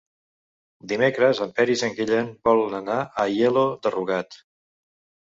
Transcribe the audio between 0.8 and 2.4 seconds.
Dimecres en Peris i en Guillem